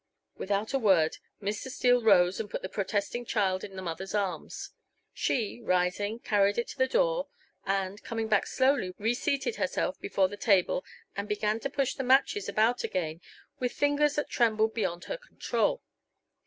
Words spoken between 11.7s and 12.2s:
the